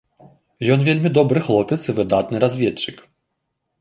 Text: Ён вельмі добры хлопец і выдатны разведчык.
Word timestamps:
Ён 0.75 0.79
вельмі 0.87 1.11
добры 1.19 1.39
хлопец 1.49 1.79
і 1.85 1.95
выдатны 2.01 2.37
разведчык. 2.45 2.97